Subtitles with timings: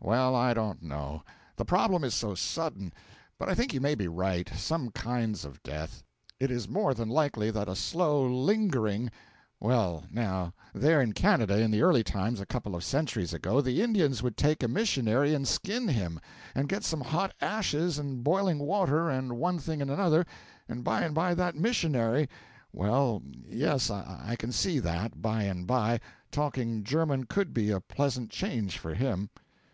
[0.00, 1.22] Well, I don't know
[1.56, 2.94] the problem is so sudden
[3.36, 6.02] but I think you may be right: some kinds of death.
[6.40, 9.10] It is more than likely that a slow, lingering
[9.60, 13.82] well, now, there in Canada in the early times a couple of centuries ago, the
[13.82, 16.18] Indians would take a missionary and skin him,
[16.54, 20.24] and get some hot ashes and boiling water and one thing and another,
[20.70, 22.30] and by and by that missionary
[22.72, 26.00] well, yes, I can see that, by and by,
[26.30, 29.28] talking German could be a pleasant change for him.